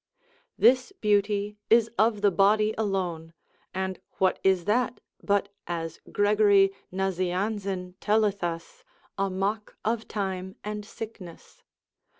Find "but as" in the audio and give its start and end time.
5.21-5.99